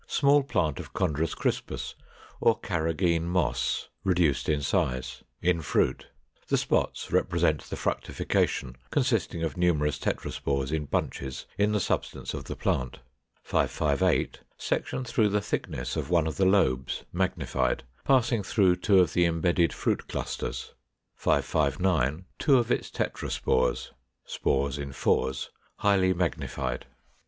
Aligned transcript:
Small 0.07 0.41
plant 0.41 0.79
of 0.79 0.93
Chondrus 0.93 1.35
crispus, 1.35 1.93
or 2.39 2.59
Carrageen 2.59 3.25
Moss, 3.27 3.89
reduced 4.03 4.49
in 4.49 4.63
size, 4.63 5.21
in 5.43 5.61
fruit; 5.61 6.07
the 6.47 6.57
spots 6.57 7.11
represent 7.11 7.61
the 7.65 7.75
fructification, 7.75 8.77
consisting 8.89 9.43
of 9.43 9.57
numerous 9.57 9.99
tetraspores 9.99 10.71
in 10.71 10.85
bunches 10.85 11.45
in 11.55 11.71
the 11.71 11.79
substance 11.79 12.33
of 12.33 12.45
the 12.45 12.55
plant. 12.55 12.97
558. 13.43 14.39
Section 14.57 15.03
through 15.05 15.29
the 15.29 15.39
thickness 15.39 15.95
of 15.95 16.09
one 16.09 16.25
of 16.25 16.37
the 16.37 16.45
lobes, 16.45 17.03
magnified, 17.13 17.83
passing 18.03 18.41
through 18.41 18.77
two 18.77 18.99
of 19.01 19.13
the 19.13 19.25
imbedded 19.25 19.71
fruit 19.71 20.07
clusters. 20.07 20.73
559. 21.13 22.25
Two 22.39 22.57
of 22.57 22.71
its 22.71 22.89
tetraspores 22.89 23.91
(spores 24.25 24.79
in 24.79 24.93
fours), 24.93 25.51
highly 25.75 26.11
magnified. 26.11 26.87